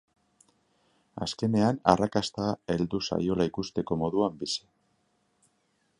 Azkenean 1.25 1.77
arrakasta 1.93 2.47
heldu 2.77 3.03
zaiola 3.11 3.49
ikusteko 3.53 3.99
moduan 4.05 4.41
bizi. 4.45 4.63